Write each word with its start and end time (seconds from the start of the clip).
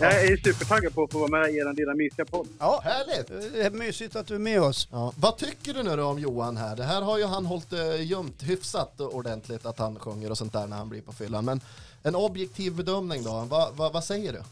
Jag 0.00 0.24
är 0.24 0.36
supertaggad 0.36 0.94
på 0.94 1.02
att 1.02 1.12
få 1.12 1.18
vara 1.18 1.30
med 1.30 1.50
i 1.50 1.56
er 1.56 1.72
lilla 1.74 1.94
mysiga 1.94 2.24
podd. 2.24 2.48
Ja, 2.58 2.80
Härligt! 2.84 3.52
det 3.52 3.62
är 3.62 3.70
mysigt 3.70 4.16
att 4.16 4.26
du 4.26 4.34
är 4.34 4.38
med 4.38 4.62
oss. 4.62 4.88
Ja. 4.92 5.12
Vad 5.16 5.36
tycker 5.36 5.74
du 5.74 5.82
nu 5.82 5.96
då 5.96 6.04
om 6.04 6.18
Johan 6.18 6.56
här? 6.56 6.76
Det 6.76 6.84
här 6.84 7.02
har 7.02 7.18
ju 7.18 7.24
han 7.24 7.46
hållit 7.46 7.72
eh, 7.72 8.06
gömt 8.06 8.42
hyfsat 8.42 9.00
ordentligt 9.00 9.66
att 9.66 9.78
han 9.78 9.98
sjunger 9.98 10.30
och 10.30 10.38
sånt 10.38 10.52
där 10.52 10.66
när 10.66 10.76
han 10.76 10.88
blir 10.88 11.00
på 11.00 11.12
fyllan. 11.12 11.44
Men 11.44 11.60
en 12.02 12.14
objektiv 12.14 12.76
bedömning 12.76 13.22
då, 13.22 13.46
vad, 13.50 13.76
vad, 13.76 13.92
vad 13.92 14.04
säger 14.04 14.32
du? 14.32 14.42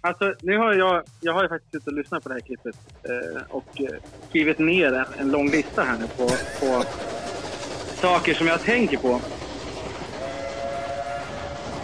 Alltså, 0.00 0.34
nu 0.40 0.58
har 0.58 0.74
jag, 0.74 1.02
jag 1.20 1.32
har 1.32 1.42
ju 1.42 1.48
faktiskt 1.48 1.72
suttit 1.72 1.86
och 1.86 1.92
lyssnat 1.92 2.22
på 2.22 2.28
det 2.28 2.34
här 2.34 2.40
klippet 2.40 2.76
eh, 3.02 3.42
och 3.48 3.80
eh, 3.80 3.98
skrivit 4.28 4.58
ner 4.58 4.92
en, 4.92 5.04
en 5.18 5.30
lång 5.30 5.50
lista 5.50 5.82
här 5.82 5.98
nu 5.98 6.06
på, 6.16 6.28
på 6.60 6.84
saker 8.00 8.34
som 8.34 8.46
jag 8.46 8.60
tänker 8.60 8.96
på. 8.96 9.20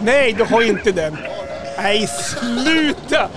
Nej, 0.01 0.33
du 0.33 0.43
har 0.43 0.61
inte 0.61 0.91
den! 0.91 1.17
Nej, 1.83 2.07
sluta! 2.07 3.29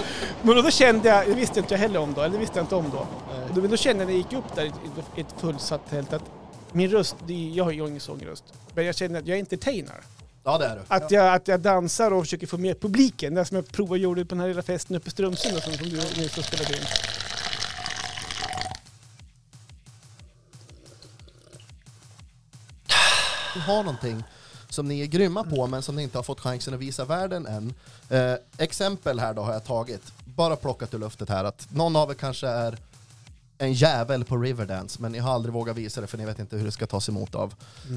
Men 0.42 0.56
då 0.56 0.70
kände 0.70 1.08
jag, 1.08 1.26
det 1.26 1.34
visste 1.34 1.60
inte 1.60 1.74
jag 1.74 1.78
heller 1.78 2.00
om 2.00 2.14
då, 2.14 2.20
eller 2.20 2.32
det 2.32 2.38
visste 2.38 2.58
jag 2.58 2.64
inte 2.64 2.74
om 2.74 2.90
då. 2.90 3.06
Men 3.60 3.70
då 3.70 3.76
kände 3.76 4.02
jag 4.02 4.06
när 4.06 4.14
jag 4.14 4.18
gick 4.18 4.32
upp 4.32 4.54
där 4.54 4.64
i 5.16 5.20
ett 5.20 5.34
fullsatt 5.40 5.90
tält 5.90 6.12
att 6.12 6.22
min 6.72 6.90
röst, 6.90 7.16
det, 7.26 7.34
jag 7.34 7.64
har 7.64 7.70
ju 7.70 7.88
ingen 7.88 8.00
sångröst. 8.00 8.44
Men 8.74 8.86
jag 8.86 8.96
känner 8.96 9.18
att 9.18 9.26
jag 9.26 9.36
är 9.36 9.40
entertainer. 9.40 10.00
Ja 10.44 10.58
det 10.58 10.66
är 10.66 10.76
du. 10.76 10.82
Att, 10.88 11.10
jag, 11.10 11.34
att 11.34 11.48
jag 11.48 11.60
dansar 11.60 12.10
och 12.10 12.22
försöker 12.22 12.46
få 12.46 12.58
med 12.58 12.80
publiken. 12.80 13.34
Det 13.34 13.44
som 13.44 13.54
jag 13.56 13.68
provade 13.68 13.92
och 13.92 13.98
gjorde 13.98 14.24
på 14.24 14.34
den 14.34 14.40
här 14.40 14.48
lilla 14.48 14.62
festen 14.62 14.96
uppe 14.96 15.08
i 15.08 15.10
Strömsund 15.10 15.62
som, 15.62 15.72
som 15.72 15.88
du 15.88 15.96
nyss 15.96 16.36
har 16.36 16.42
spelat 16.42 16.70
in. 16.70 16.76
Ni 23.54 23.60
har 23.60 23.82
någonting 23.82 24.24
som 24.72 24.88
ni 24.88 25.00
är 25.00 25.06
grymma 25.06 25.44
på 25.44 25.66
men 25.66 25.82
som 25.82 25.96
ni 25.96 26.02
inte 26.02 26.18
har 26.18 26.22
fått 26.22 26.40
chansen 26.40 26.74
att 26.74 26.80
visa 26.80 27.04
världen 27.04 27.46
än. 27.46 27.74
Eh, 28.08 28.34
exempel 28.58 29.20
här 29.20 29.34
då 29.34 29.42
har 29.42 29.52
jag 29.52 29.64
tagit, 29.64 30.12
bara 30.24 30.56
plockat 30.56 30.94
ur 30.94 30.98
luftet 30.98 31.28
här 31.28 31.44
att 31.44 31.68
någon 31.74 31.96
av 31.96 32.10
er 32.10 32.14
kanske 32.14 32.48
är 32.48 32.78
en 33.58 33.72
jävel 33.72 34.24
på 34.24 34.36
Riverdance 34.36 35.02
men 35.02 35.12
ni 35.12 35.18
har 35.18 35.32
aldrig 35.32 35.52
vågat 35.54 35.76
visa 35.76 36.00
det 36.00 36.06
för 36.06 36.18
ni 36.18 36.24
vet 36.24 36.38
inte 36.38 36.56
hur 36.56 36.64
det 36.64 36.72
ska 36.72 36.86
tas 36.86 37.08
emot 37.08 37.34
av 37.34 37.54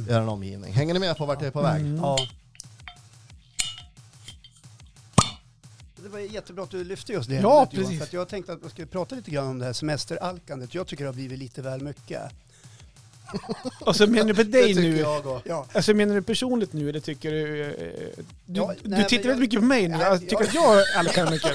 er 0.09 0.27
omgivning. 0.27 0.73
Hänger 0.73 0.93
ni 0.93 0.99
med 0.99 1.17
på 1.17 1.25
vart 1.25 1.41
jag 1.41 1.47
är 1.47 1.51
på 1.51 1.61
väg? 1.61 1.85
Ja. 2.01 2.17
Det 6.03 6.09
var 6.09 6.19
jättebra 6.19 6.63
att 6.63 6.71
du 6.71 6.83
lyfte 6.83 7.13
just 7.13 7.29
det. 7.29 7.35
Ja, 7.35 7.57
ämnet, 7.57 7.73
Johan, 7.73 7.85
precis. 7.85 7.97
För 7.97 8.05
att 8.05 8.13
jag 8.13 8.27
tänkte 8.27 8.53
att 8.53 8.63
vi 8.63 8.69
skulle 8.69 8.87
prata 8.87 9.15
lite 9.15 9.31
grann 9.31 9.47
om 9.47 9.59
det 9.59 9.65
här 9.65 9.73
semesteralkandet. 9.73 10.73
Jag 10.73 10.87
tycker 10.87 11.03
det 11.03 11.09
har 11.09 11.15
blivit 11.15 11.39
lite 11.39 11.61
väl 11.61 11.81
mycket. 11.81 12.21
Och 13.79 13.95
så 13.95 14.07
menar 14.07 14.25
du 14.27 14.35
på 14.35 14.43
dig 14.43 14.73
nu? 14.75 14.97
jag 14.97 15.27
och... 15.27 15.41
Ja, 15.45 15.65
Alltså 15.73 15.93
menar 15.93 16.15
du 16.15 16.21
personligt 16.21 16.73
nu 16.73 16.89
eller 16.89 16.99
tycker 16.99 17.31
du... 17.31 17.63
eh, 17.63 18.23
Du, 18.45 18.59
Ja, 18.59 18.73
du 18.83 18.89
nej, 18.89 19.03
tittar 19.07 19.15
jag- 19.23 19.29
väldigt 19.29 19.39
mycket 19.39 19.59
på 19.59 19.65
mig 19.65 19.87
nu. 19.87 19.97
Nej, 19.97 20.07
Jag 20.07 20.19
tycker 20.21 20.35
jag- 20.35 20.47
att 20.47 20.53
jag 20.53 20.79
är 20.79 20.97
alkoholiker. 20.99 21.53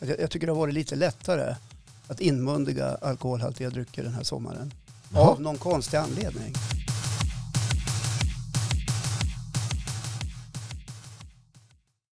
jag, 0.00 0.20
jag 0.20 0.30
tycker 0.30 0.46
det 0.46 0.52
har 0.52 0.60
varit 0.60 0.74
lite 0.74 0.96
lättare 0.96 1.54
att 2.08 2.20
inmundiga 2.20 2.98
alkoholhaltiga 3.02 3.70
drycker 3.70 4.02
den 4.02 4.14
här 4.14 4.22
sommaren. 4.22 4.72
Jaha. 5.14 5.22
Av 5.28 5.40
någon 5.40 5.58
konstig 5.58 5.96
anledning. 5.96 6.54